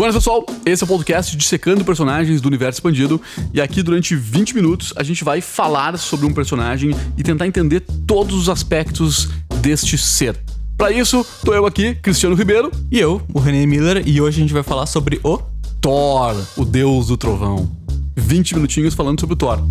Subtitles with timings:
[0.00, 3.20] Bom, pessoal, esse é o podcast Dissecando Personagens do Universo Expandido.
[3.52, 7.80] E aqui, durante 20 minutos, a gente vai falar sobre um personagem e tentar entender
[8.06, 9.28] todos os aspectos
[9.60, 10.40] deste ser.
[10.74, 12.72] Para isso, tô eu aqui, Cristiano Ribeiro.
[12.90, 15.36] E eu, o René Miller, e hoje a gente vai falar sobre o
[15.82, 17.70] Thor, o deus do trovão.
[18.16, 19.62] 20 minutinhos falando sobre o Thor.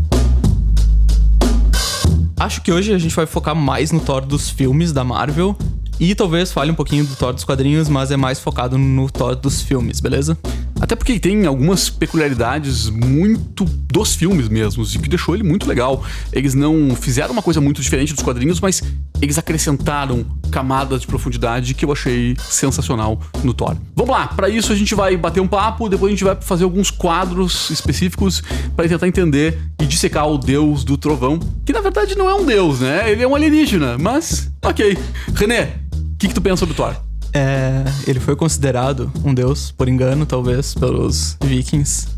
[2.39, 5.57] Acho que hoje a gente vai focar mais no Thor dos filmes da Marvel
[5.99, 9.35] e talvez fale um pouquinho do Thor dos quadrinhos, mas é mais focado no Thor
[9.35, 10.37] dos filmes, beleza?
[10.79, 16.03] Até porque tem algumas peculiaridades muito dos filmes mesmos, e que deixou ele muito legal.
[16.31, 18.81] Eles não fizeram uma coisa muito diferente dos quadrinhos, mas
[19.21, 23.75] eles acrescentaram camadas de profundidade que eu achei sensacional no Thor.
[23.93, 26.63] Vamos lá, para isso a gente vai bater um papo, depois a gente vai fazer
[26.63, 28.41] alguns quadros específicos
[28.75, 32.45] para tentar entender e dissecar o deus do trovão, que na verdade não é um
[32.45, 33.11] deus, né?
[33.11, 34.97] Ele é um alienígena, mas ok.
[35.35, 35.78] René,
[36.19, 36.95] que, que tu pensa sobre o Thor?
[37.31, 42.09] É, ele foi considerado um deus, por engano, talvez, pelos vikings,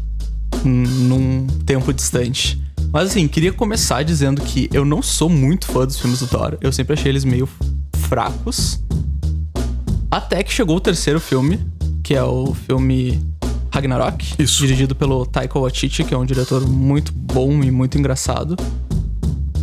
[0.66, 2.60] num tempo distante.
[2.92, 6.58] Mas assim, queria começar dizendo que eu não sou muito fã dos filmes do Thor.
[6.62, 7.48] Eu sempre achei eles meio
[7.96, 8.82] fracos.
[10.10, 11.60] Até que chegou o terceiro filme,
[12.04, 13.22] que é o filme
[13.72, 14.60] Ragnarok, Isso.
[14.66, 18.58] dirigido pelo Taika Waititi, que é um diretor muito bom e muito engraçado.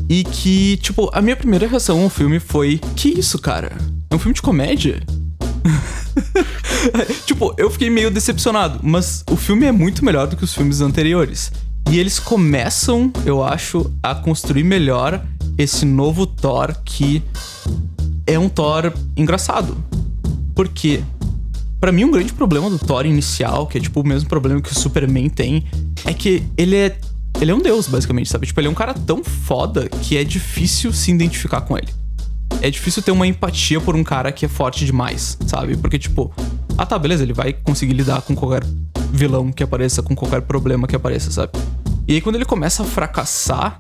[0.09, 3.77] E que, tipo, a minha primeira reação ao filme foi: Que isso, cara?
[4.19, 5.01] Um filme de comédia?
[7.25, 10.81] tipo, eu fiquei meio decepcionado, mas o filme é muito melhor do que os filmes
[10.81, 11.53] anteriores.
[11.89, 15.25] E eles começam, eu acho, a construir melhor
[15.57, 17.23] esse novo Thor que
[18.27, 19.77] é um Thor engraçado.
[20.53, 21.01] Por quê?
[21.79, 24.73] Pra mim, um grande problema do Thor inicial, que é tipo o mesmo problema que
[24.73, 25.65] o Superman tem,
[26.05, 26.99] é que ele é.
[27.41, 28.49] Ele é um deus, basicamente, sabe?
[28.49, 32.08] Tipo, ele é um cara tão foda que é difícil se identificar com ele.
[32.61, 35.77] É difícil ter uma empatia por um cara que é forte demais, sabe?
[35.77, 36.33] Porque, tipo,
[36.77, 38.65] ah tá, beleza, ele vai conseguir lidar com qualquer
[39.13, 41.53] vilão que apareça, com qualquer problema que apareça, sabe?
[42.07, 43.77] E aí, quando ele começa a fracassar,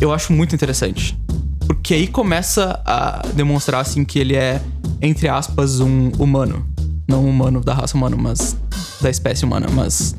[0.00, 1.18] eu acho muito interessante.
[1.66, 4.60] Porque aí começa a demonstrar, assim, que ele é,
[5.00, 6.66] entre aspas, um humano.
[7.08, 8.56] Não um humano da raça humana, mas
[9.00, 10.14] da espécie humana, mas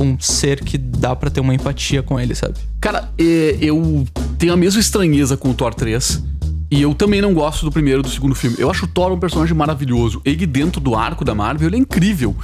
[0.00, 2.54] um ser que dá para ter uma empatia com ele, sabe?
[2.80, 4.04] Cara, é, eu
[4.38, 6.22] tenho a mesma estranheza com o Thor 3.
[6.70, 8.56] E eu também não gosto do primeiro e do segundo filme.
[8.58, 10.20] Eu acho o Thor um personagem maravilhoso.
[10.24, 12.34] Ele, dentro do arco da Marvel, ele é incrível.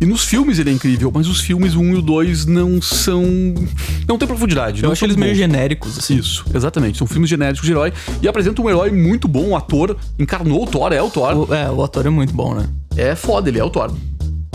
[0.00, 3.24] E nos filmes ele é incrível, mas os filmes 1 e o 2 não são.
[4.06, 4.82] Não tem profundidade.
[4.82, 5.38] Eu não acho eles meio bons.
[5.38, 6.16] genéricos, assim.
[6.18, 6.98] Isso, exatamente.
[6.98, 7.92] São filmes genéricos de herói.
[8.20, 9.48] E apresentam um herói muito bom.
[9.50, 11.48] O ator encarnou o Thor, é o Thor.
[11.48, 12.68] O, é, o ator é muito bom, né?
[12.96, 13.90] É foda, ele é o Thor.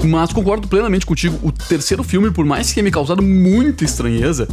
[0.04, 1.40] Mas concordo plenamente contigo.
[1.42, 4.48] O terceiro filme, por mais que tenha me causado muita estranheza,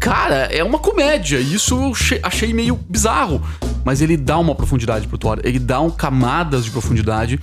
[0.00, 1.38] cara, é uma comédia.
[1.38, 3.40] E isso eu che- achei meio bizarro.
[3.84, 5.40] Mas ele dá uma profundidade pro Thor.
[5.44, 7.38] Ele dá um camadas de profundidade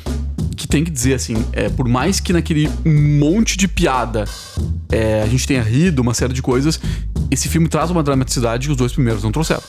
[0.55, 4.25] que tem que dizer assim, é, por mais que naquele monte de piada
[4.91, 6.79] é, a gente tenha rido, uma série de coisas,
[7.31, 9.63] esse filme traz uma dramaticidade que os dois primeiros não trouxeram.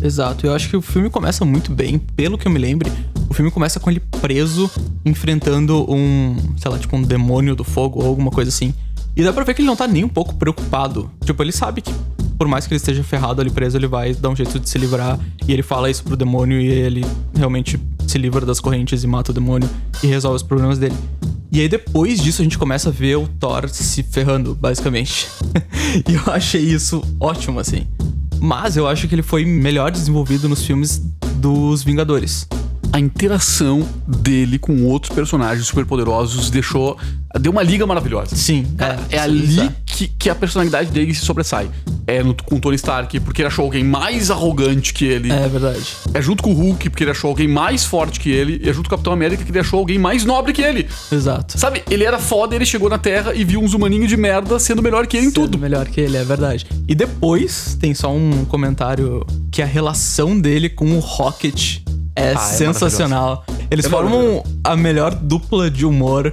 [0.00, 2.90] Exato, eu acho que o filme começa muito bem, pelo que eu me lembre.
[3.28, 4.70] O filme começa com ele preso,
[5.04, 8.72] enfrentando um, sei lá, tipo um demônio do fogo ou alguma coisa assim.
[9.16, 11.10] E dá pra ver que ele não tá nem um pouco preocupado.
[11.24, 11.92] Tipo, ele sabe que
[12.38, 14.78] por mais que ele esteja ferrado ali preso, ele vai dar um jeito de se
[14.78, 15.18] livrar.
[15.46, 17.04] E ele fala isso pro demônio e ele
[17.34, 19.68] realmente se livra das correntes e mata o demônio
[20.02, 20.94] e resolve os problemas dele.
[21.50, 25.28] E aí depois disso a gente começa a ver o Thor se ferrando, basicamente.
[26.08, 27.86] e eu achei isso ótimo, assim.
[28.40, 31.02] Mas eu acho que ele foi melhor desenvolvido nos filmes
[31.36, 32.46] dos Vingadores.
[32.92, 36.96] a interação dele com outros personagens superpoderosos deixou.
[37.40, 38.34] Deu uma liga maravilhosa.
[38.34, 39.70] Sim, Cara, é, é, ali.
[39.98, 41.68] Que, que a personalidade dele se sobressai.
[42.06, 45.30] É no, com o Tony Stark, porque ele achou alguém mais arrogante que ele.
[45.32, 45.84] É verdade.
[46.14, 48.60] É junto com o Hulk, porque ele achou alguém mais forte que ele.
[48.64, 50.86] E é junto com o Capitão América, que ele achou alguém mais nobre que ele.
[51.10, 51.58] Exato.
[51.58, 54.82] Sabe, ele era foda, ele chegou na Terra e viu uns humaninhos de merda sendo
[54.82, 55.58] melhor que ele em tudo.
[55.58, 56.64] Melhor que ele, é verdade.
[56.86, 61.80] E depois tem só um comentário que a relação dele com o Rocket
[62.14, 63.44] é, Ah, é sensacional.
[63.70, 66.32] Eles É formam a melhor dupla de humor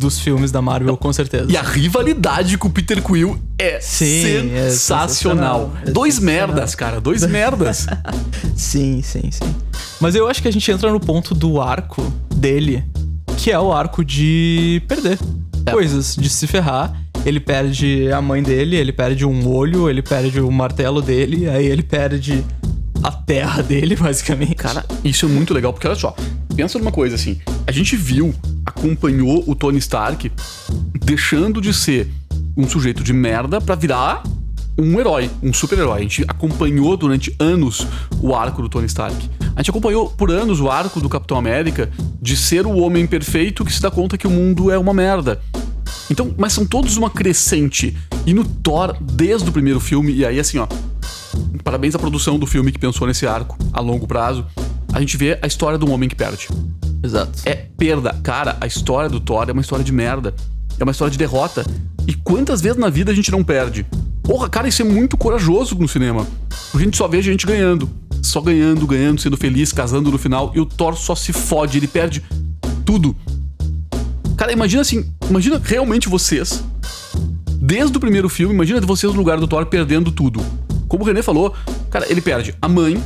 [0.00, 1.46] dos filmes da Marvel, com certeza.
[1.50, 5.08] E a rivalidade com o Peter Quill é Sim, é sensacional.
[5.08, 5.72] sensacional.
[5.86, 6.48] É Dois sensacional.
[6.48, 7.00] merdas, cara.
[7.00, 7.86] Dois merdas.
[8.56, 9.54] Sim, sim, sim.
[10.00, 12.02] Mas eu acho que a gente entra no ponto do arco
[12.34, 12.82] dele,
[13.36, 15.18] que é o arco de perder
[15.66, 15.70] É.
[15.70, 16.92] coisas, de se ferrar.
[17.24, 21.66] Ele perde a mãe dele, ele perde um olho, ele perde o martelo dele, aí
[21.66, 22.42] ele perde
[23.02, 24.54] a terra dele, basicamente.
[24.54, 26.14] Cara, isso é muito legal, porque olha só,
[26.56, 28.34] pensa numa coisa assim, a gente viu,
[28.64, 30.30] acompanhou o Tony Stark
[30.94, 32.08] deixando de ser
[32.56, 34.22] um sujeito de merda pra virar
[34.78, 35.98] um herói, um super-herói.
[35.98, 37.86] A gente acompanhou durante anos
[38.20, 39.28] o arco do Tony Stark.
[39.54, 41.90] A gente acompanhou por anos o arco do Capitão América
[42.20, 45.40] de ser o homem perfeito que se dá conta que o mundo é uma merda.
[46.10, 47.96] Então, mas são todos uma crescente.
[48.26, 50.66] E no Thor, desde o primeiro filme, e aí assim, ó.
[51.62, 54.44] Parabéns à produção do filme que pensou nesse arco a longo prazo.
[54.92, 56.48] A gente vê a história de um homem que perde.
[57.10, 57.42] Exato.
[57.44, 58.14] É perda.
[58.22, 60.32] Cara, a história do Thor é uma história de merda.
[60.78, 61.64] É uma história de derrota.
[62.06, 63.84] E quantas vezes na vida a gente não perde?
[64.22, 66.26] Porra, cara, isso é muito corajoso no cinema.
[66.72, 67.90] A gente só vê a gente ganhando.
[68.22, 70.52] Só ganhando, ganhando, sendo feliz, casando no final.
[70.54, 72.22] E o Thor só se fode, ele perde
[72.84, 73.16] tudo.
[74.36, 76.62] Cara, imagina assim, imagina realmente vocês.
[77.60, 80.40] Desde o primeiro filme, imagina vocês no lugar do Thor perdendo tudo.
[80.86, 81.54] Como o René falou,
[81.90, 83.02] cara, ele perde a mãe.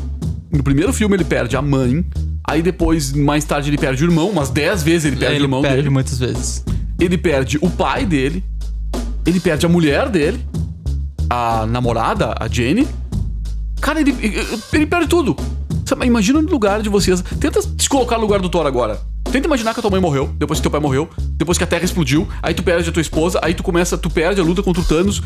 [0.51, 2.05] No primeiro filme ele perde a mãe.
[2.47, 5.47] Aí depois, mais tarde, ele perde o irmão, umas 10 vezes ele perde ele o
[5.47, 5.91] irmão perde dele.
[5.91, 6.65] muitas vezes.
[7.01, 8.45] Ele perde o pai dele.
[9.27, 10.45] Ele perde a mulher dele.
[11.31, 12.87] A namorada, a Jenny.
[13.81, 14.15] Cara, ele,
[14.73, 15.35] ele perde tudo.
[16.05, 17.23] Imagina no lugar de vocês.
[17.41, 19.01] Tenta se colocar no lugar do Thor agora.
[19.31, 21.67] Tenta imaginar que a tua mãe morreu, depois que teu pai morreu, depois que a
[21.67, 24.63] Terra explodiu, aí tu perde a tua esposa, aí tu começa, tu perde a luta
[24.63, 25.21] contra o Thanos,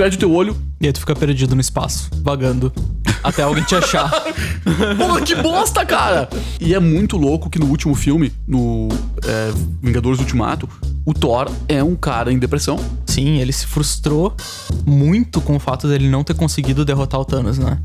[0.00, 0.56] perde o teu olho.
[0.80, 2.72] E aí tu fica perdido no espaço, vagando,
[3.22, 4.10] até alguém te achar.
[4.96, 6.26] Porra, que bosta, cara!
[6.58, 8.88] E é muito louco que no último filme, no
[9.22, 9.52] é,
[9.82, 10.66] Vingadores Ultimato,
[11.04, 12.82] o Thor é um cara em depressão.
[13.04, 14.34] Sim, ele se frustrou
[14.86, 17.78] muito com o fato dele não ter conseguido derrotar o Thanos, né?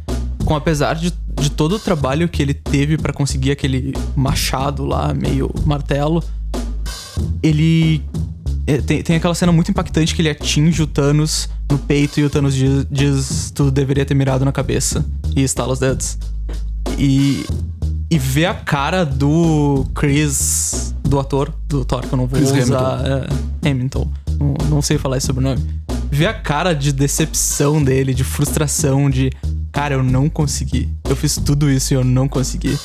[0.46, 1.12] Com apesar de,
[1.42, 6.24] de todo o trabalho que ele teve pra conseguir aquele machado lá, meio martelo,
[7.44, 8.02] ele
[8.66, 12.24] é, tem, tem aquela cena muito impactante que ele atinge o Thanos no peito e
[12.24, 16.18] o Thanos diz, diz tu deveria ter mirado na cabeça e estala os dedos.
[16.98, 17.46] E
[18.10, 22.52] e ver a cara do Chris, do ator, do Thor, que eu não vou Chris
[22.52, 23.02] usar.
[23.64, 24.10] É, Hamilton.
[24.40, 25.62] Não, não sei falar esse sobrenome.
[26.12, 29.32] Ver a cara de decepção dele, de frustração, de.
[29.72, 30.90] Cara, eu não consegui.
[31.10, 32.78] Eu fiz tudo isso e eu não consegui.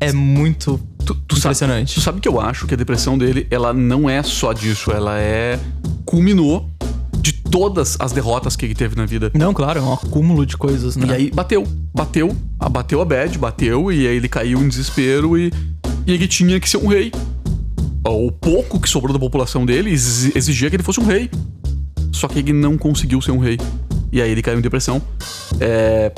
[0.00, 1.94] É muito Tu, tu sabe, impressionante.
[1.94, 5.18] tu sabe que eu acho que a depressão dele, ela não é só disso, ela
[5.18, 5.58] é.
[6.04, 6.68] culminou
[7.50, 9.30] todas as derrotas que ele teve na vida.
[9.34, 11.06] Não, claro, é um acúmulo de coisas, né?
[11.08, 12.36] E aí bateu, bateu,
[12.70, 15.52] bateu a bad, bateu, e aí ele caiu em desespero e,
[16.06, 17.12] e ele tinha que ser um rei.
[18.06, 21.30] O pouco que sobrou da população dele exi- exigia que ele fosse um rei.
[22.12, 23.58] Só que ele não conseguiu ser um rei.
[24.10, 25.00] E aí ele caiu em depressão.
[25.60, 26.10] É,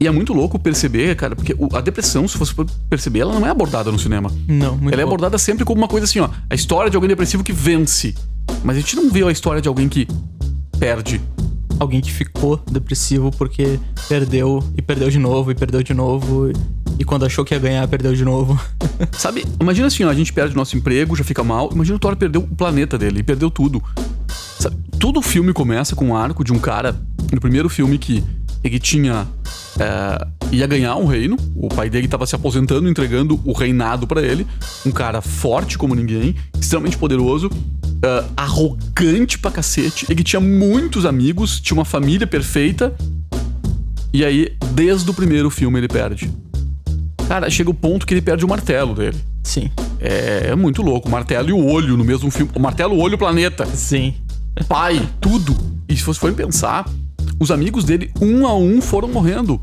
[0.00, 3.46] E é muito louco perceber, cara, porque a depressão, se fosse pra perceber, ela não
[3.46, 4.30] é abordada no cinema.
[4.48, 6.28] Não, muito Ela é abordada sempre como uma coisa assim, ó.
[6.50, 8.14] A história de alguém depressivo que vence.
[8.64, 10.06] Mas a gente não vê a história de alguém que
[10.78, 11.20] perde.
[11.78, 13.78] Alguém que ficou depressivo porque
[14.08, 16.50] perdeu e perdeu de novo e perdeu de novo.
[16.98, 18.58] E, quando achou que ia ganhar, perdeu de novo.
[19.12, 19.44] Sabe?
[19.60, 21.68] Imagina assim, ó, a gente perde o nosso emprego, já fica mal.
[21.72, 23.82] Imagina o Thor perdeu o planeta dele, e perdeu tudo.
[24.58, 24.76] Sabe?
[24.98, 26.96] Todo filme começa com um arco de um cara,
[27.30, 28.24] no primeiro filme, que
[28.64, 29.26] ele tinha.
[29.78, 31.36] é, ia ganhar um reino.
[31.54, 34.46] O pai dele tava se aposentando, entregando o reinado pra ele.
[34.86, 37.50] Um cara forte como ninguém, extremamente poderoso,
[38.02, 40.06] é, arrogante pra cacete.
[40.08, 42.94] Ele tinha muitos amigos, tinha uma família perfeita.
[44.12, 46.30] E aí, desde o primeiro filme, ele perde.
[47.28, 49.18] Cara, chega o ponto que ele perde o martelo dele.
[49.42, 49.70] Sim.
[50.00, 51.08] É, é muito louco.
[51.08, 52.50] O martelo e o olho no mesmo filme.
[52.54, 53.66] O martelo, o olho, o planeta.
[53.66, 54.14] Sim.
[54.68, 55.56] Pai, tudo.
[55.88, 56.88] E se vocês forem pensar,
[57.38, 59.60] os amigos dele, um a um, foram morrendo.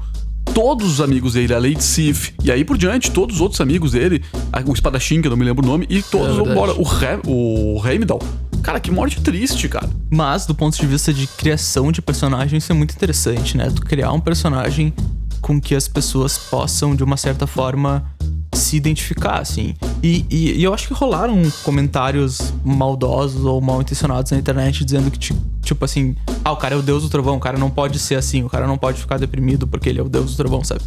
[0.54, 3.94] Todos os amigos dele, a Lady Sif, e aí por diante, todos os outros amigos
[3.94, 4.24] dele,
[4.68, 6.74] o espadachim, que eu não me lembro o nome, e todos É vão embora.
[6.74, 8.22] O, Re, o Heimdall.
[8.62, 9.90] Cara, que morte triste, cara.
[10.12, 13.72] Mas, do ponto de vista de criação de personagem, isso é muito interessante, né?
[13.76, 14.94] Tu criar um personagem
[15.42, 18.06] com que as pessoas possam, de uma certa forma,
[18.54, 19.74] se identificar, assim.
[20.02, 25.10] E, e- e eu acho que rolaram comentários maldosos ou mal intencionados na internet dizendo
[25.12, 27.70] que, ti- tipo assim, ah, o cara é o deus do trovão, o cara não
[27.70, 30.38] pode ser assim, o cara não pode ficar deprimido porque ele é o deus do
[30.38, 30.82] trovão, sabe?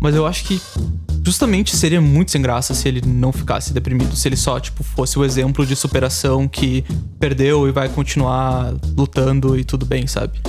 [0.00, 0.60] Mas eu acho que
[1.24, 5.16] justamente seria muito sem graça se ele não ficasse deprimido, se ele só, tipo, fosse
[5.18, 6.84] o exemplo de superação que
[7.20, 10.40] perdeu e vai continuar lutando e tudo bem, sabe?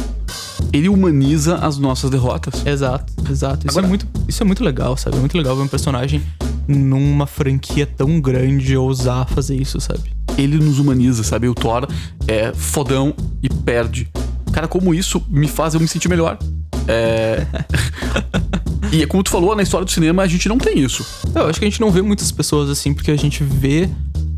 [0.72, 2.66] Ele humaniza as nossas derrotas.
[2.66, 3.68] Exato, exato.
[3.68, 5.18] Isso, Agora- é, muito, isso é muito legal, sabe?
[5.18, 6.22] É muito legal ver um personagem
[6.68, 10.14] numa franquia tão grande ousar fazer isso, sabe?
[10.38, 11.48] ele nos humaniza, sabe?
[11.48, 11.88] O Thor
[12.28, 14.10] é fodão e perde.
[14.52, 16.38] Cara, como isso me faz eu me sentir melhor.
[16.88, 17.46] É.
[18.92, 21.06] e é como tu falou, na história do cinema a gente não tem isso.
[21.34, 23.90] Eu acho que a gente não vê muitas pessoas assim, porque a gente vê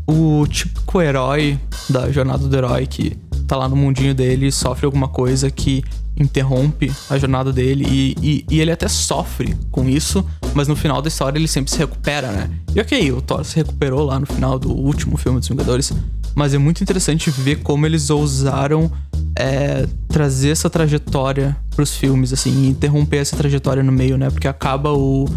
[0.06, 1.58] o típico herói
[1.90, 3.16] da jornada do herói que
[3.46, 5.82] tá lá no mundinho dele, sofre alguma coisa que
[6.16, 10.24] interrompe a jornada dele e, e, e ele até sofre com isso,
[10.56, 12.50] mas no final da história ele sempre se recupera, né?
[12.74, 15.92] E ok, o Thor se recuperou lá no final do último filme dos Vingadores,
[16.34, 18.90] mas é muito interessante ver como eles ousaram
[19.38, 24.30] é, trazer essa trajetória pros filmes, assim, interromper essa trajetória no meio, né?
[24.30, 25.28] Porque acaba o,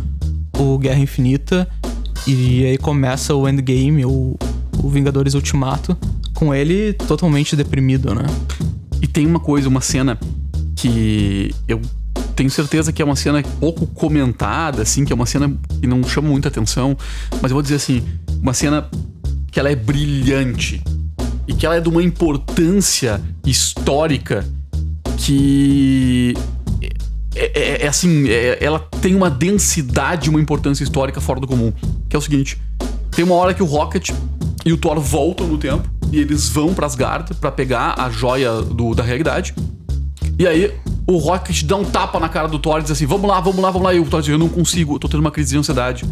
[0.57, 1.67] o Guerra Infinita
[2.25, 4.38] e aí começa o Endgame, o,
[4.81, 5.97] o Vingadores Ultimato,
[6.33, 8.23] com ele totalmente deprimido, né?
[9.01, 10.17] E tem uma coisa, uma cena
[10.77, 11.81] que eu
[12.39, 16.01] tenho certeza que é uma cena pouco comentada, assim, que é uma cena que não
[16.05, 16.96] chama muita atenção,
[17.41, 18.01] mas eu vou dizer assim,
[18.41, 18.89] uma cena
[19.51, 20.81] que ela é brilhante
[21.46, 24.48] e que ela é de uma importância histórica
[25.17, 26.34] que
[27.36, 31.74] é, é, é assim, é, ela tem uma densidade, uma importância histórica fora do comum.
[32.08, 32.58] Que é o seguinte:
[33.12, 34.12] tem uma hora que o Rocket
[34.65, 38.62] e o Thor voltam no tempo e eles vão para Asgard para pegar a joia
[38.62, 39.53] do, da realidade.
[40.38, 40.74] E aí
[41.09, 43.59] o Rocket dá um tapa na cara do Thor e diz assim: Vamos lá, vamos
[43.59, 43.93] lá, vamos lá.
[43.93, 46.05] E o Thor diz: Eu não consigo, eu tô tendo uma crise de ansiedade.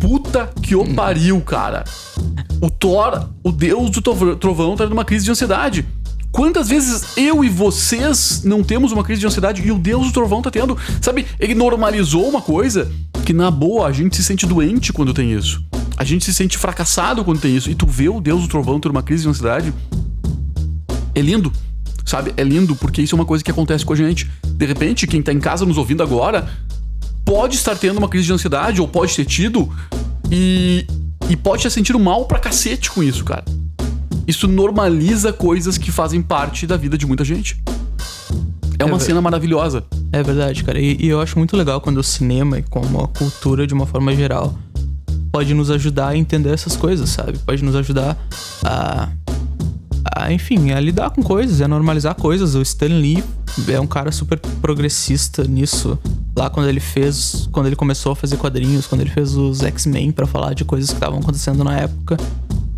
[0.00, 1.84] Puta que o pariu, cara.
[2.60, 5.86] O Thor, o deus do trovão, tá tendo uma crise de ansiedade.
[6.32, 10.12] Quantas vezes eu e vocês não temos uma crise de ansiedade e o Deus do
[10.12, 10.76] Trovão tá tendo?
[11.00, 12.90] Sabe, ele normalizou uma coisa
[13.24, 15.64] que, na boa, a gente se sente doente quando tem isso.
[15.96, 17.70] A gente se sente fracassado quando tem isso.
[17.70, 19.72] E tu vê o Deus do Trovão ter uma crise de ansiedade.
[21.14, 21.52] É lindo,
[22.04, 22.32] sabe?
[22.36, 24.30] É lindo porque isso é uma coisa que acontece com a gente.
[24.44, 26.48] De repente, quem tá em casa nos ouvindo agora
[27.24, 29.70] pode estar tendo uma crise de ansiedade ou pode ter tido
[30.30, 30.86] e,
[31.28, 33.44] e pode ter sentido mal pra cacete com isso, cara
[34.26, 37.60] isso normaliza coisas que fazem parte da vida de muita gente.
[38.78, 39.84] É uma é cena maravilhosa.
[40.12, 40.80] É verdade, cara.
[40.80, 43.86] E, e, eu acho muito legal quando o cinema e como a cultura, de uma
[43.86, 44.56] forma geral,
[45.30, 47.38] pode nos ajudar a entender essas coisas, sabe?
[47.38, 48.16] Pode nos ajudar
[48.64, 49.08] a.
[50.04, 52.54] a enfim, a lidar com coisas, a normalizar coisas.
[52.54, 53.22] O Stan Lee
[53.68, 55.98] é um cara super progressista nisso.
[56.36, 57.48] Lá quando ele fez.
[57.52, 60.90] Quando ele começou a fazer quadrinhos, quando ele fez os X-Men para falar de coisas
[60.90, 62.16] que estavam acontecendo na época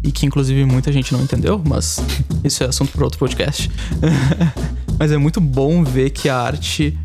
[0.02, 2.00] e que inclusive muita gente não entendeu, mas
[2.44, 3.70] isso é assunto para outro podcast.
[4.98, 6.96] mas é muito bom ver que a arte,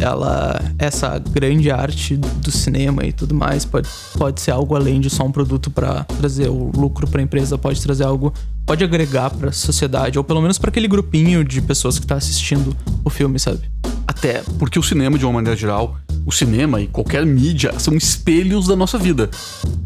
[0.00, 5.10] ela, essa grande arte do cinema e tudo mais, pode, pode ser algo além de
[5.10, 8.32] só um produto para trazer o lucro para a empresa, pode trazer algo,
[8.64, 12.16] pode agregar para a sociedade, ou pelo menos para aquele grupinho de pessoas que está
[12.16, 13.60] assistindo o filme, sabe?
[14.06, 18.66] Até porque o cinema, de uma maneira geral, o cinema e qualquer mídia são espelhos
[18.66, 19.30] da nossa vida.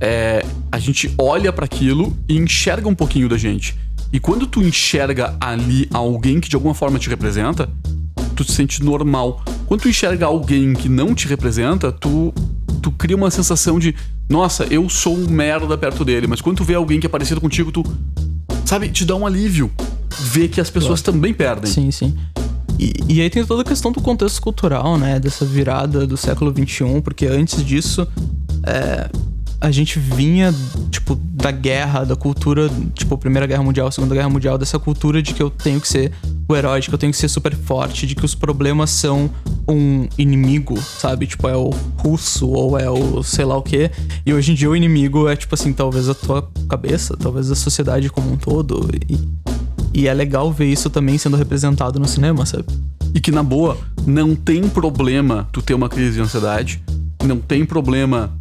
[0.01, 3.77] É, a gente olha para aquilo e enxerga um pouquinho da gente.
[4.13, 7.69] E quando tu enxerga ali alguém que de alguma forma te representa,
[8.41, 9.43] tu te sente normal.
[9.67, 12.33] Quando tu enxerga alguém que não te representa, tu,
[12.81, 13.95] tu cria uma sensação de,
[14.29, 16.27] nossa, eu sou um merda perto dele.
[16.27, 17.85] Mas quando tu vê alguém que é parecido contigo, tu,
[18.65, 19.71] sabe, te dá um alívio.
[20.19, 21.19] Ver que as pessoas claro.
[21.19, 21.71] também perdem.
[21.71, 22.17] Sim, sim.
[22.79, 25.21] E, e, aí tem toda a questão do contexto cultural, né?
[25.21, 28.09] Dessa virada do século XXI, porque antes disso,
[28.67, 29.11] é,
[29.61, 30.55] a gente vinha,
[30.91, 35.35] tipo, da guerra, da cultura, tipo, Primeira Guerra Mundial, Segunda Guerra Mundial, dessa cultura de
[35.35, 36.13] que eu tenho que ser
[36.53, 39.31] o herói, de que eu tenho que ser super forte, de que os problemas são
[39.69, 41.27] um inimigo, sabe?
[41.27, 43.91] Tipo, é o russo ou é o sei lá o quê.
[44.25, 47.55] E hoje em dia o inimigo é, tipo assim, talvez a tua cabeça, talvez a
[47.55, 48.89] sociedade como um todo.
[49.09, 49.19] E
[49.93, 52.67] e é legal ver isso também sendo representado no cinema, sabe?
[53.15, 53.77] E que, na boa,
[54.07, 56.83] não tem problema tu ter uma crise de ansiedade.
[57.25, 58.33] Não tem problema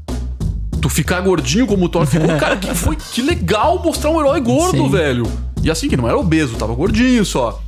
[0.79, 2.27] tu ficar gordinho como o Thor ficou.
[2.37, 4.89] Cara, que foi que legal mostrar um herói gordo, Sim.
[4.89, 5.25] velho.
[5.63, 7.61] E assim, que não era obeso, tava gordinho só.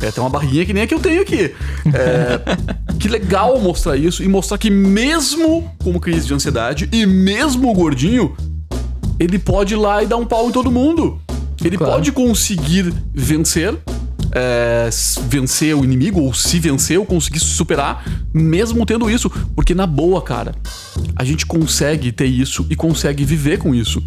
[0.00, 1.54] É, tem uma barrinha que nem a que eu tenho aqui.
[1.92, 2.40] É,
[2.98, 7.74] que legal mostrar isso e mostrar que mesmo com crise de ansiedade e mesmo o
[7.74, 8.36] gordinho,
[9.18, 11.20] ele pode ir lá e dar um pau em todo mundo.
[11.62, 11.94] Ele claro.
[11.94, 13.74] pode conseguir vencer,
[14.32, 14.90] é,
[15.28, 19.30] vencer o inimigo, ou se vencer, ou conseguir se superar, mesmo tendo isso.
[19.54, 20.54] Porque na boa, cara,
[21.14, 24.02] a gente consegue ter isso e consegue viver com isso.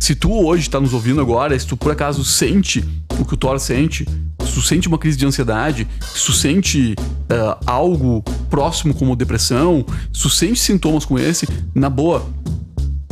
[0.00, 2.84] Se tu hoje tá nos ouvindo agora, se tu por acaso sente
[3.18, 4.06] o que o Thor sente,
[4.48, 9.84] se tu sente uma crise de ansiedade, se tu sente uh, algo próximo como depressão,
[10.12, 12.26] se tu sente sintomas com esse, na boa,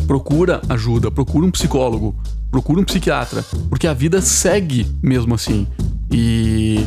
[0.07, 2.17] procura ajuda, procura um psicólogo,
[2.51, 5.67] procura um psiquiatra, porque a vida segue mesmo assim.
[6.11, 6.87] E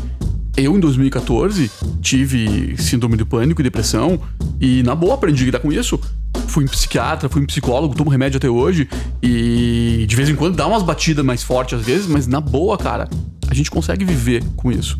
[0.57, 1.69] eu, em 2014,
[2.01, 4.19] tive síndrome de pânico e depressão,
[4.59, 5.99] e na boa aprendi a lidar com isso.
[6.47, 8.89] Fui um psiquiatra, fui um psicólogo, tomo remédio até hoje,
[9.21, 12.77] e de vez em quando dá umas batidas mais fortes às vezes, mas na boa,
[12.77, 13.07] cara,
[13.49, 14.99] a gente consegue viver com isso.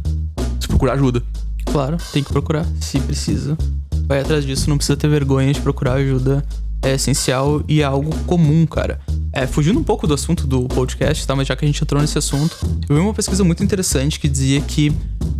[0.59, 1.23] Se procurar ajuda.
[1.65, 3.57] Claro, tem que procurar, se precisa.
[4.07, 6.43] Vai atrás disso, não precisa ter vergonha de procurar ajuda.
[6.81, 8.99] É essencial e é algo comum, cara.
[9.31, 11.35] É, fugindo um pouco do assunto do podcast, tá?
[11.35, 14.27] Mas já que a gente entrou nesse assunto, eu vi uma pesquisa muito interessante que
[14.27, 14.91] dizia que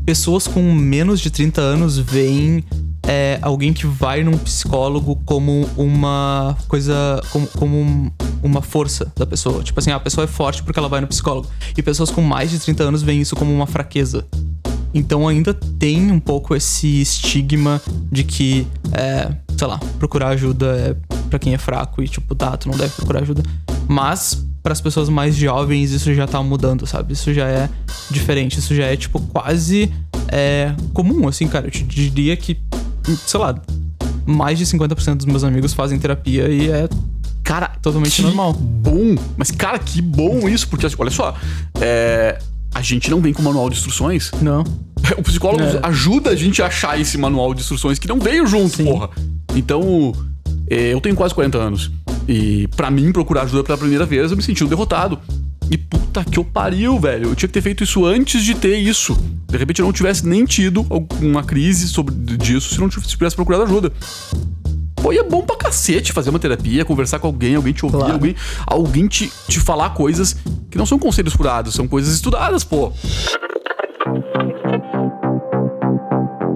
[0.06, 2.64] pessoas com menos de 30 anos veem
[3.08, 7.22] é, alguém que vai num psicólogo como uma coisa.
[7.32, 9.64] como, como uma força da pessoa.
[9.64, 11.48] Tipo assim, a pessoa é forte porque ela vai no psicólogo.
[11.78, 14.26] E pessoas com mais de 30 anos veem isso como uma fraqueza.
[14.94, 17.82] Então ainda tem um pouco esse estigma
[18.12, 22.58] de que, é, sei lá, procurar ajuda é pra quem é fraco e, tipo, tá,
[22.58, 23.44] tu não deve procurar ajuda.
[23.88, 27.14] Mas, para as pessoas mais jovens, isso já tá mudando, sabe?
[27.14, 27.70] Isso já é
[28.10, 28.60] diferente.
[28.60, 29.92] Isso já é, tipo, quase
[30.28, 31.68] é, comum, assim, cara.
[31.68, 32.58] Eu te diria que,
[33.26, 33.62] sei lá,
[34.26, 36.88] mais de 50% dos meus amigos fazem terapia e é
[37.50, 38.54] Cara, Totalmente que normal.
[38.54, 41.34] Bom, mas cara, que bom isso, porque assim, olha só,
[41.82, 42.38] é,
[42.76, 44.30] a gente não vem com manual de instruções.
[44.40, 44.64] não.
[45.18, 45.80] O psicólogo É.
[45.82, 48.84] ajuda a gente a achar esse manual de instruções que não veio junto, Sim.
[48.84, 49.10] porra.
[49.56, 50.14] Então,
[50.70, 51.90] é, eu tenho quase 40 anos.
[52.28, 55.18] E pra mim, procurar ajuda pela primeira vez, eu me senti um derrotado.
[55.72, 57.30] E puta que eu pariu, velho.
[57.30, 59.18] Eu tinha que ter feito isso antes de ter isso.
[59.48, 63.64] De repente eu não tivesse nem tido alguma crise sobre disso se não tivesse procurado
[63.64, 63.92] ajuda.
[65.02, 67.98] Pô, e é bom pra cacete fazer uma terapia, conversar com alguém, alguém te ouvir,
[67.98, 68.14] Claro.
[68.14, 68.36] alguém,
[68.68, 70.36] alguém te, te falar coisas
[70.70, 72.92] que não são conselhos furados, são coisas estudadas, pô.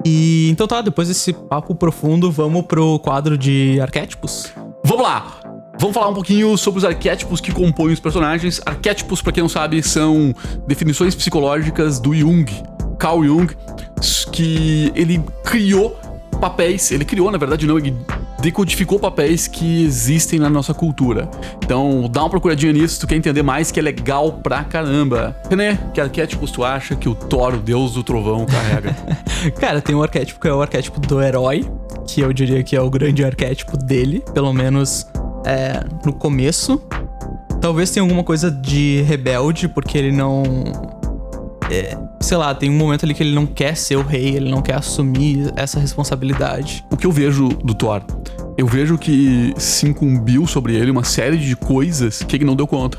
[0.04, 4.52] E então tá, depois desse papo profundo, vamos pro quadro de arquétipos.
[4.84, 5.40] Vamos lá!
[5.80, 8.60] Vamos falar um pouquinho sobre os arquétipos que compõem os personagens.
[8.64, 10.32] Arquétipos, pra quem não sabe, são
[10.68, 12.46] definições psicológicas do Jung,
[12.98, 13.52] Carl Jung,
[14.30, 15.98] que ele criou
[16.40, 17.94] papéis, ele criou, na verdade não, ele
[18.44, 21.30] decodificou papéis que existem na nossa cultura.
[21.64, 25.34] Então, dá uma procuradinha nisso se tu quer entender mais, que é legal pra caramba.
[25.48, 28.94] René, que arquétipos tu acha que o Thor, o deus do trovão, carrega?
[29.58, 31.66] Cara, tem um arquétipo que é o arquétipo do herói,
[32.06, 35.06] que eu diria que é o grande arquétipo dele, pelo menos
[35.46, 36.78] é, no começo.
[37.62, 40.44] Talvez tenha alguma coisa de rebelde, porque ele não.
[41.70, 44.50] É, sei lá, tem um momento ali que ele não quer ser o rei, ele
[44.50, 46.84] não quer assumir essa responsabilidade.
[46.90, 48.02] o que eu vejo do Thor?
[48.56, 52.66] Eu vejo que se incumbiu sobre ele uma série de coisas que ele não deu
[52.66, 52.98] conta.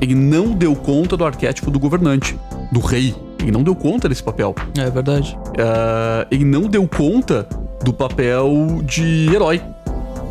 [0.00, 2.38] Ele não deu conta do arquétipo do governante,
[2.70, 3.14] do rei.
[3.40, 4.54] Ele não deu conta desse papel.
[4.78, 5.36] É verdade.
[5.58, 7.46] Ah, ele não deu conta
[7.82, 9.60] do papel de herói.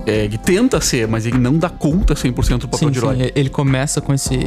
[0.05, 3.15] É, ele tenta ser, mas ele não dá conta 100% do papel Sim, de herói.
[3.17, 4.37] sim, ele começa com esse,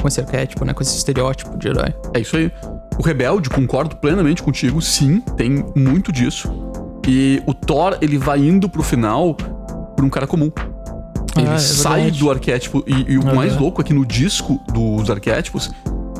[0.00, 0.72] com esse arquétipo, né?
[0.74, 1.94] Com esse estereótipo de herói.
[2.12, 2.50] É isso aí.
[2.98, 6.50] O Rebelde, concordo plenamente contigo, sim, tem muito disso.
[7.06, 10.50] E o Thor, ele vai indo pro final por um cara comum.
[11.36, 12.84] Ele Ah, é sai do arquétipo.
[12.86, 13.34] E, e o Aham.
[13.34, 15.70] mais louco é que no disco dos arquétipos,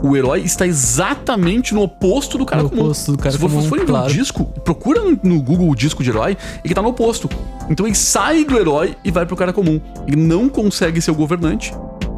[0.02, 2.82] o herói está exatamente no oposto do cara No comum.
[2.86, 4.10] oposto do cara Se for- comum, for ver claro.
[4.10, 7.30] o disco, procura no Google o disco de herói, ele tá no oposto.
[7.70, 9.80] Então ele sai do herói e vai pro cara comum.
[10.06, 11.72] Ele não consegue ser o governante.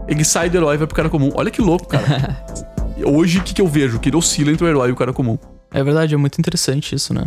[0.09, 1.31] Ele sai do herói e vai pro cara comum.
[1.35, 2.37] Olha que louco, cara.
[3.05, 3.99] Hoje, o que, que eu vejo?
[3.99, 5.39] Que ele oscila entre o herói e o cara comum.
[5.73, 7.25] É verdade, é muito interessante isso, né?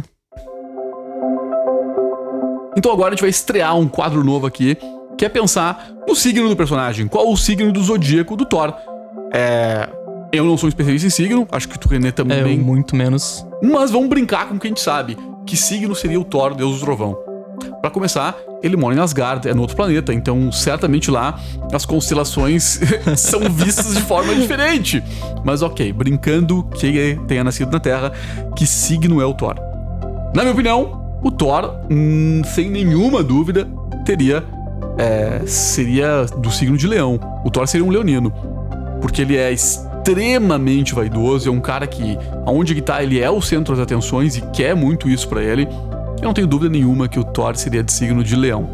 [2.78, 4.78] Então agora a gente vai estrear um quadro novo aqui,
[5.18, 7.08] que é pensar no signo do personagem.
[7.08, 8.74] Qual o signo do zodíaco do Thor?
[9.34, 9.90] É.
[10.32, 12.58] Eu não sou um especialista em signo, acho que o René É também.
[12.60, 13.44] muito menos.
[13.64, 15.18] Mas vamos brincar com o que a gente sabe.
[15.46, 17.18] Que signo seria o Thor, deus do trovão?
[17.82, 21.40] Pra começar, ele mora em Asgard, é no outro planeta, então certamente lá
[21.72, 22.80] as constelações
[23.18, 25.04] são vistas de forma diferente.
[25.44, 28.12] Mas ok, brincando que ele tenha nascido na Terra,
[28.56, 29.56] que signo é o Thor?
[30.34, 33.68] Na minha opinião, o Thor, hum, sem nenhuma dúvida,
[34.06, 34.44] teria.
[34.98, 37.20] é, seria do signo de Leão.
[37.46, 38.32] O Thor seria um leonino.
[39.02, 43.42] Porque ele é extremamente vaidoso, é um cara que, aonde ele tá, ele é o
[43.42, 45.68] centro das atenções e quer muito isso pra ele.
[46.20, 48.70] Eu não tenho dúvida nenhuma que o Thor seria de signo de Leão.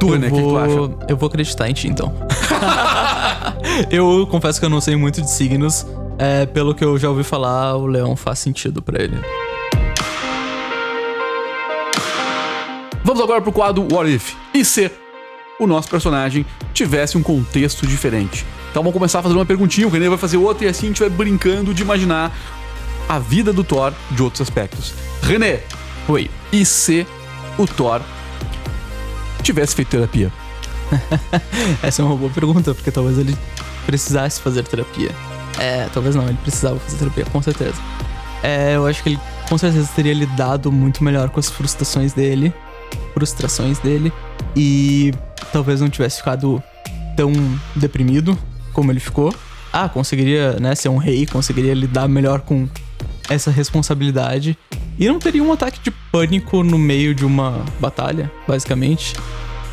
[0.00, 0.28] Tu, eu, né?
[0.28, 0.74] O que, que tu acha?
[0.74, 0.98] vou...
[1.08, 2.12] eu vou acreditar em ti, então.
[3.90, 5.86] eu confesso que eu não sei muito de signos.
[6.18, 9.18] É, pelo que eu já ouvi falar, o leão faz sentido pra ele.
[13.04, 14.34] Vamos agora pro quadro What If?
[14.54, 14.90] E se
[15.60, 18.44] o nosso personagem tivesse um contexto diferente?
[18.70, 21.00] Então vamos começar fazendo uma perguntinha, o René vai fazer outra e assim a gente
[21.00, 22.34] vai brincando de imaginar
[23.08, 24.92] a vida do Thor de outros aspectos.
[25.22, 25.60] René,
[26.08, 26.30] Oi.
[26.52, 27.06] E se
[27.56, 28.00] o Thor
[29.42, 30.32] tivesse feito terapia?
[31.82, 33.36] Essa é uma boa pergunta, porque talvez ele
[33.86, 35.10] precisasse fazer terapia.
[35.58, 37.76] É, talvez não, ele precisava fazer terapia, com certeza.
[38.42, 42.52] É, eu acho que ele com certeza teria lidado muito melhor com as frustrações dele,
[43.14, 44.12] frustrações dele,
[44.54, 45.12] e
[45.52, 46.62] talvez não tivesse ficado
[47.16, 47.32] tão
[47.74, 48.38] deprimido
[48.72, 49.34] como ele ficou.
[49.72, 52.68] Ah, conseguiria, né, ser um rei, conseguiria lidar melhor com
[53.28, 54.58] essa responsabilidade.
[54.98, 59.14] E não teria um ataque de pânico no meio de uma batalha, basicamente.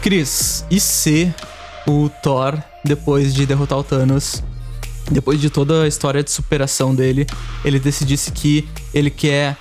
[0.02, 1.34] Cris, e se
[1.88, 4.44] o Thor, depois de derrotar o Thanos,
[5.12, 7.26] depois de toda a história de superação dele,
[7.64, 9.58] ele decidisse que ele quer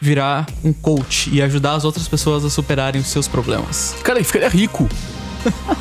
[0.00, 3.94] virar um coach e ajudar as outras pessoas a superarem os seus problemas?
[4.02, 4.88] Cara, ele ficaria rico.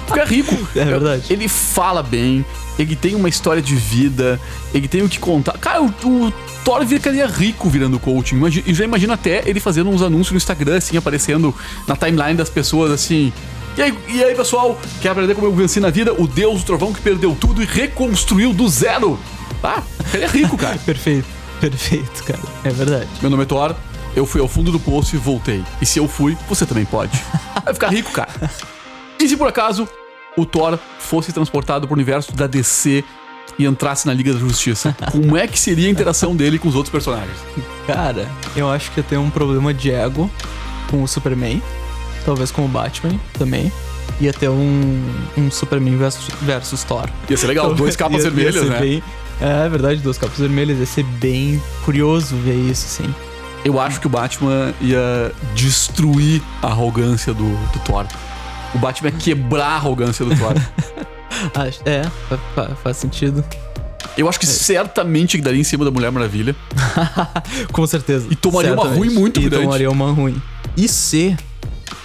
[0.07, 0.55] Ficaria rico.
[0.75, 1.23] É verdade.
[1.29, 2.45] Ele fala bem,
[2.77, 4.39] ele tem uma história de vida,
[4.73, 5.57] ele tem o que contar.
[5.57, 8.35] Cara, o, o Thor ficaria rico virando coaching.
[8.35, 11.53] Imagina, e já imagina até ele fazendo uns anúncios no Instagram, assim, aparecendo
[11.87, 13.33] na timeline das pessoas, assim.
[13.77, 16.13] E aí, e aí, pessoal, quer aprender como eu venci na vida?
[16.13, 19.19] O Deus do Trovão que perdeu tudo e reconstruiu do zero.
[19.63, 20.77] Ah, ele é rico, cara.
[20.85, 21.27] Perfeito,
[21.59, 22.39] perfeito, cara.
[22.63, 23.07] É verdade.
[23.21, 23.75] Meu nome é Thor,
[24.15, 25.63] eu fui ao fundo do poço e voltei.
[25.81, 27.11] E se eu fui, você também pode.
[27.63, 28.49] Vai ficar rico, cara.
[29.19, 29.87] E se por acaso
[30.37, 33.03] o Thor fosse transportado pro universo da DC
[33.57, 36.75] e entrasse na Liga da Justiça, como é que seria a interação dele com os
[36.75, 37.37] outros personagens?
[37.85, 40.29] Cara, eu acho que eu tenho um problema de ego
[40.89, 41.61] com o Superman.
[42.25, 43.71] Talvez com o Batman também.
[44.21, 45.01] Ia ter um,
[45.37, 47.07] um Superman versus, versus Thor.
[47.29, 48.79] Ia ser legal, dois capas Ia- ia vermelhas, né?
[48.79, 49.03] bem-
[49.41, 50.77] é, é verdade, duas capas vermelhas.
[50.79, 53.13] Ia ser bem curioso ver isso, sim.
[53.63, 58.05] Eu acho que o Batman ia destruir a arrogância do, do Thor.
[58.73, 60.53] O Batman ia quebrar a arrogância do Thor.
[61.55, 63.43] Acho- é, fa- fa- faz sentido.
[64.17, 66.55] Eu acho que certamente que daria em cima da Mulher Maravilha.
[67.71, 68.27] Com certeza.
[68.29, 69.07] E tomaria uma Certamente.
[69.09, 69.63] ruim muito e grande.
[69.65, 70.41] tomaria uma ruim.
[70.75, 71.35] E se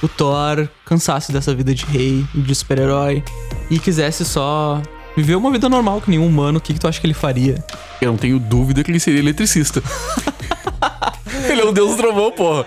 [0.03, 3.23] o Thor cansasse dessa vida de rei e de super-herói
[3.71, 4.81] e quisesse só
[5.17, 7.65] viver uma vida normal com nenhum humano, o que, que tu acha que ele faria?
[8.01, 9.83] Eu não tenho dúvida que ele seria eletricista.
[11.49, 12.67] ele é o deus do trovão, porra.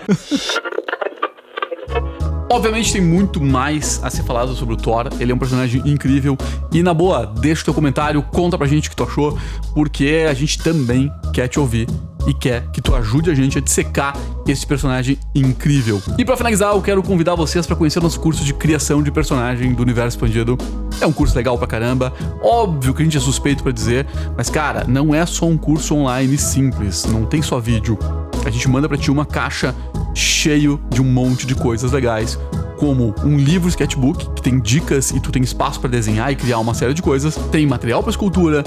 [2.50, 5.08] Obviamente tem muito mais a ser falado sobre o Thor.
[5.20, 6.36] Ele é um personagem incrível.
[6.72, 9.38] E na boa, deixa o teu comentário, conta pra gente o que tu achou,
[9.74, 11.86] porque a gente também quer te ouvir
[12.26, 16.00] e quer que tu ajude a gente a dissecar esse personagem incrível.
[16.18, 19.72] E pra finalizar, eu quero convidar vocês pra conhecer nosso curso de criação de personagem
[19.72, 20.56] do Universo Expandido.
[21.00, 22.12] É um curso legal pra caramba.
[22.42, 24.06] Óbvio que a gente é suspeito pra dizer,
[24.36, 27.98] mas cara, não é só um curso online simples, não tem só vídeo.
[28.44, 29.74] A gente manda pra ti uma caixa
[30.18, 32.38] cheio de um monte de coisas legais,
[32.76, 36.58] como um livro sketchbook que tem dicas e tu tem espaço pra desenhar e criar
[36.58, 38.62] uma série de coisas, tem material pra escultura,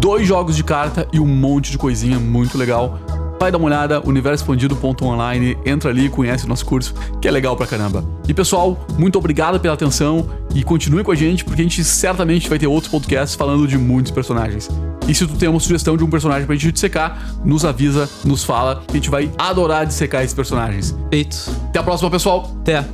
[0.00, 2.98] dois jogos de carta e um monte de coisinha muito legal.
[3.38, 7.66] Vai dar uma olhada, universoexpandido.online, entra ali conhece o nosso curso, que é legal pra
[7.66, 8.04] caramba.
[8.26, 12.48] E pessoal, muito obrigado pela atenção e continue com a gente, porque a gente certamente
[12.48, 14.70] vai ter outros podcasts falando de muitos personagens.
[15.08, 18.42] E se tu tem uma sugestão de um personagem pra gente dissecar, nos avisa, nos
[18.44, 20.94] fala, que a gente vai adorar dissecar esses personagens.
[21.10, 21.36] Feito.
[21.68, 22.50] Até a próxima, pessoal!
[22.60, 22.84] Até.